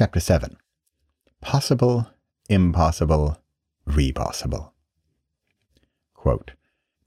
[0.00, 0.56] Chapter 7
[1.42, 2.06] Possible,
[2.48, 3.36] Impossible,
[3.84, 4.72] Repossible.
[6.14, 6.52] Quote,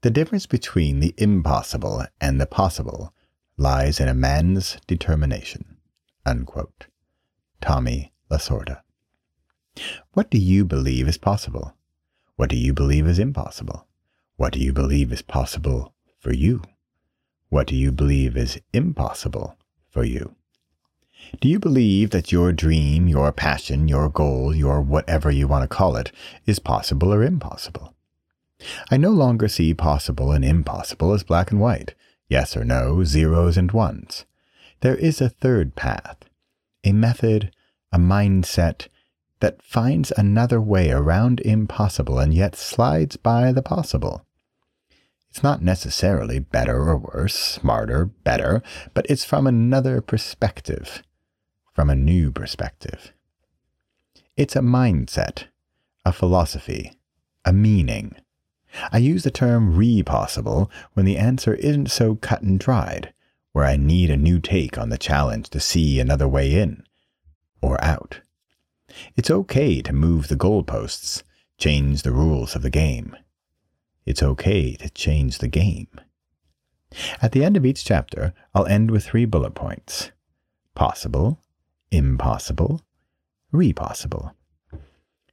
[0.02, 3.12] the difference between the impossible and the possible
[3.56, 5.78] lies in a man's determination.
[6.24, 6.86] Unquote.
[7.60, 8.82] Tommy Lasorda.
[10.12, 11.74] What do you believe is possible?
[12.36, 13.88] What do you believe is impossible?
[14.36, 16.62] What do you believe is possible for you?
[17.48, 19.56] What do you believe is impossible
[19.90, 20.36] for you?
[21.40, 25.76] Do you believe that your dream, your passion, your goal, your whatever you want to
[25.76, 26.10] call it,
[26.46, 27.94] is possible or impossible?
[28.90, 31.94] I no longer see possible and impossible as black and white,
[32.28, 34.24] yes or no, zeros and ones.
[34.80, 36.16] There is a third path,
[36.82, 37.50] a method,
[37.92, 38.88] a mindset
[39.40, 44.24] that finds another way around impossible and yet slides by the possible.
[45.28, 48.62] It's not necessarily better or worse, smarter, better,
[48.94, 51.02] but it's from another perspective,
[51.74, 53.12] from a new perspective.
[54.36, 55.44] It's a mindset,
[56.04, 56.92] a philosophy,
[57.44, 58.14] a meaning.
[58.92, 63.12] I use the term repossible when the answer isn't so cut and dried,
[63.52, 66.84] where I need a new take on the challenge to see another way in
[67.60, 68.20] or out.
[69.16, 71.22] It's okay to move the goalposts,
[71.58, 73.16] change the rules of the game.
[74.06, 75.88] It's okay to change the game.
[77.20, 80.10] At the end of each chapter, I'll end with three bullet points
[80.74, 81.40] possible,
[81.94, 82.80] impossible,
[83.52, 84.34] repossible.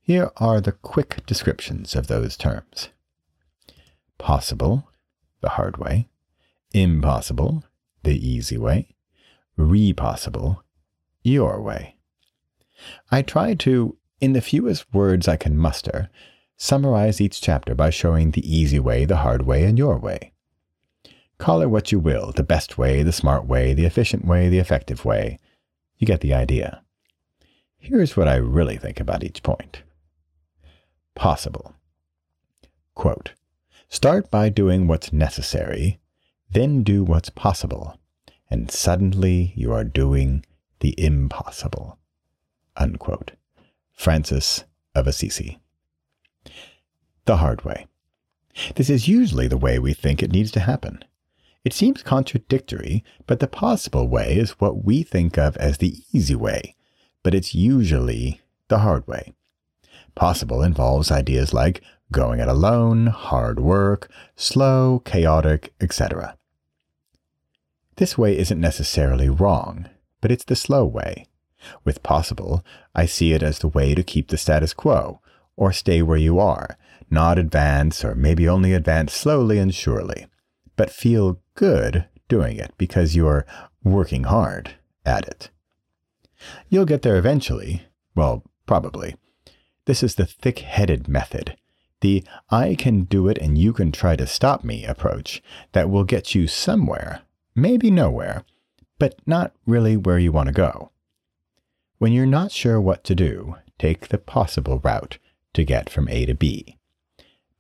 [0.02, 2.90] Here are the quick descriptions of those terms
[4.20, 4.88] possible,
[5.42, 6.08] the hard way,
[6.73, 7.64] impossible,
[8.04, 8.94] the easy way,
[9.58, 10.62] repossible,
[11.23, 11.95] your way.
[13.09, 16.09] I try to, in the fewest words I can muster,
[16.58, 20.34] summarize each chapter by showing the easy way, the hard way, and your way.
[21.39, 24.59] Call it what you will the best way, the smart way, the efficient way, the
[24.59, 25.39] effective way.
[26.02, 26.81] You get the idea.
[27.77, 29.83] Here's what I really think about each point.
[31.13, 31.75] Possible.
[32.95, 33.35] Quote,
[33.88, 35.99] Start by doing what's necessary,
[36.49, 37.99] then do what's possible,
[38.49, 40.43] and suddenly you are doing
[40.80, 41.99] the impossible.
[42.76, 43.33] Unquote.
[43.93, 44.64] Francis
[44.95, 45.59] of Assisi.
[47.26, 47.86] The hard way.
[48.73, 51.05] This is usually the way we think it needs to happen.
[51.64, 56.36] It seems contradictory, but the possible way is what we think of as the easy
[56.36, 56.76] way,
[57.22, 59.33] but it's usually the hard way.
[60.16, 66.36] Possible involves ideas like going it alone, hard work, slow, chaotic, etc.
[67.98, 69.88] This way isn't necessarily wrong,
[70.20, 71.27] but it's the slow way.
[71.83, 75.21] With possible, I see it as the way to keep the status quo,
[75.55, 76.76] or stay where you are,
[77.11, 80.26] not advance, or maybe only advance slowly and surely,
[80.76, 83.45] but feel good doing it because you're
[83.84, 84.76] working hard
[85.06, 85.50] at it.
[86.70, 87.84] You'll get there eventually,
[88.16, 89.16] well, probably.
[89.86, 91.58] This is the thick headed method,
[92.02, 95.42] the I can do it and you can try to stop me approach
[95.73, 97.22] that will get you somewhere,
[97.56, 98.44] maybe nowhere,
[98.98, 100.92] but not really where you want to go.
[101.98, 105.18] When you're not sure what to do, take the possible route
[105.54, 106.78] to get from A to B.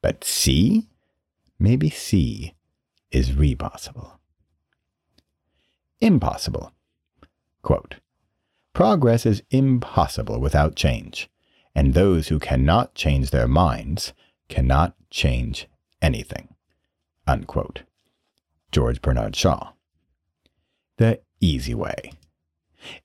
[0.01, 0.87] But C?
[1.59, 2.55] Maybe C
[3.11, 4.19] is repossible.
[5.99, 6.71] Impossible.
[7.61, 7.95] Quote,
[8.73, 11.29] Progress is impossible without change,
[11.75, 14.13] and those who cannot change their minds
[14.49, 15.67] cannot change
[16.01, 16.55] anything.
[17.27, 17.83] Unquote.
[18.71, 19.73] George Bernard Shaw.
[20.97, 22.13] The easy way.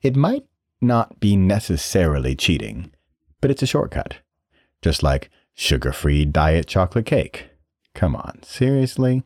[0.00, 0.46] It might
[0.80, 2.92] not be necessarily cheating,
[3.40, 4.18] but it's a shortcut.
[4.80, 7.50] Just like sugar free diet chocolate cake.
[7.94, 9.24] Come on, seriously?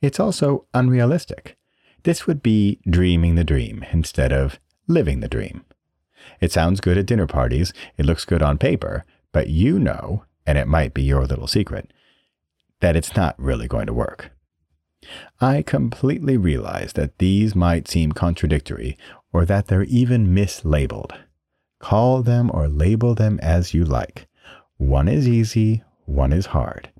[0.00, 1.56] It's also unrealistic.
[2.04, 5.64] This would be dreaming the dream instead of living the dream.
[6.40, 10.56] It sounds good at dinner parties, it looks good on paper, but you know and
[10.56, 11.92] it might be your little secret,
[12.80, 14.30] that it's not really going to work.
[15.42, 18.96] I completely realize that these might seem contradictory
[19.30, 21.12] or that they're even mislabeled.
[21.80, 24.26] Call them or label them as you like.
[24.78, 26.90] One is easy, one is hard.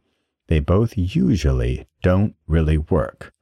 [0.48, 3.32] They both usually don't really work,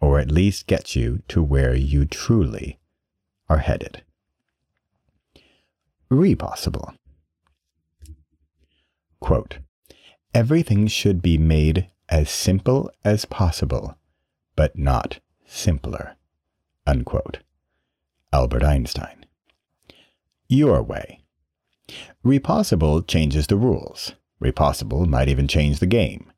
[0.00, 2.78] or at least get you to where you truly
[3.48, 4.02] are headed.
[6.10, 6.94] Repossible.
[9.20, 9.58] Quote,
[10.34, 13.96] Everything should be made as simple as possible,
[14.56, 16.16] but not simpler.
[16.86, 17.38] Unquote.
[18.32, 19.26] Albert Einstein.
[20.48, 21.20] Your way.
[22.22, 24.14] Repossible changes the rules.
[24.40, 26.32] Repossible might even change the game.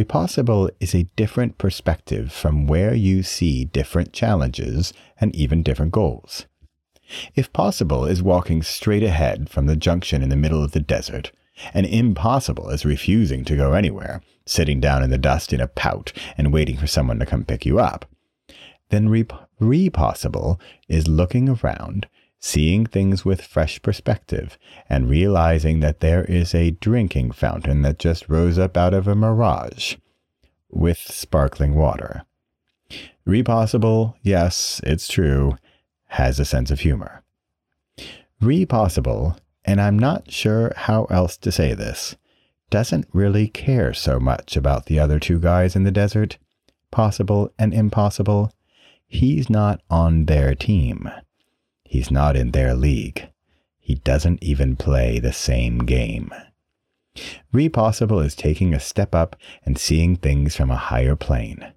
[0.00, 6.46] Repossible is a different perspective from where you see different challenges and even different goals.
[7.34, 11.32] If possible is walking straight ahead from the junction in the middle of the desert,
[11.74, 16.14] and impossible is refusing to go anywhere, sitting down in the dust in a pout
[16.38, 18.06] and waiting for someone to come pick you up,
[18.88, 20.58] then re- possible
[20.88, 22.08] is looking around,
[22.40, 24.58] seeing things with fresh perspective,
[24.88, 29.14] and realizing that there is a drinking fountain that just rose up out of a
[29.14, 29.96] mirage
[30.70, 32.24] with sparkling water.
[33.26, 35.56] Repossible, yes, it's true,
[36.08, 37.22] has a sense of humor.
[38.40, 42.16] Repossible, and I'm not sure how else to say this,
[42.70, 46.38] doesn't really care so much about the other two guys in the desert,
[46.90, 48.52] possible and impossible.
[49.06, 51.10] He's not on their team.
[51.90, 53.30] He's not in their league.
[53.80, 56.32] He doesn't even play the same game.
[57.50, 59.34] Repossible is taking a step up
[59.66, 61.72] and seeing things from a higher plane.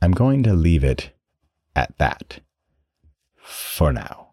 [0.00, 1.10] I'm going to leave it
[1.74, 2.40] at that
[3.36, 4.25] for now.